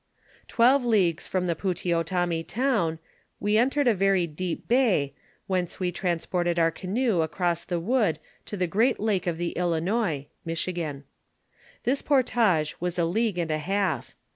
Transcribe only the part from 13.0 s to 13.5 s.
league